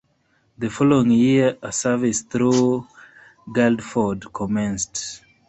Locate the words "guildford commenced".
3.53-5.21